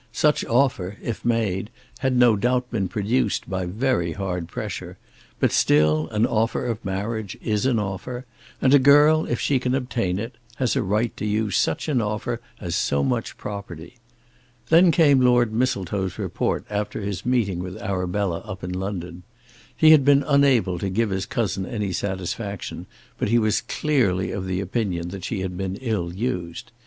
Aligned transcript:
Such 0.13 0.43
offer, 0.45 0.97
if 1.03 1.23
made, 1.23 1.69
had 1.99 2.17
no 2.17 2.35
doubt 2.35 2.71
been 2.71 2.87
produced 2.87 3.47
by 3.47 3.67
very 3.67 4.13
hard 4.13 4.47
pressure; 4.47 4.97
but 5.39 5.51
still 5.51 6.07
an 6.09 6.25
offer 6.25 6.65
of 6.65 6.83
marriage 6.83 7.37
is 7.39 7.67
an 7.67 7.77
offer, 7.77 8.25
and 8.59 8.73
a 8.73 8.79
girl, 8.79 9.27
if 9.27 9.39
she 9.39 9.59
can 9.59 9.75
obtain 9.75 10.17
it, 10.17 10.37
has 10.55 10.75
a 10.75 10.81
right 10.81 11.15
to 11.17 11.25
use 11.27 11.55
such 11.55 11.87
an 11.87 12.01
offer 12.01 12.41
as 12.59 12.75
so 12.75 13.03
much 13.03 13.37
property. 13.37 13.97
Then 14.69 14.89
came 14.89 15.21
Lord 15.21 15.53
Mistletoe's 15.53 16.17
report 16.17 16.65
after 16.67 17.01
his 17.01 17.23
meeting 17.23 17.59
with 17.59 17.77
Arabella 17.77 18.39
up 18.39 18.63
in 18.63 18.73
London. 18.73 19.21
He 19.77 19.91
had 19.91 20.03
been 20.03 20.23
unable 20.25 20.79
to 20.79 20.89
give 20.89 21.11
his 21.11 21.27
cousin 21.27 21.63
any 21.63 21.93
satisfaction, 21.93 22.87
but 23.19 23.29
he 23.29 23.37
was 23.37 23.61
clearly 23.61 24.31
of 24.31 24.49
opinion 24.49 25.09
that 25.09 25.25
she 25.25 25.41
had 25.41 25.55
been 25.55 25.75
ill 25.75 26.11
used. 26.11 26.71